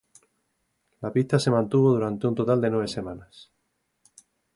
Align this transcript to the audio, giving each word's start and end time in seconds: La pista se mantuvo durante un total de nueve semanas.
La 1.01 1.11
pista 1.13 1.37
se 1.37 1.51
mantuvo 1.51 1.91
durante 1.91 2.25
un 2.25 2.33
total 2.33 2.59
de 2.59 2.71
nueve 2.71 2.87
semanas. 2.87 3.51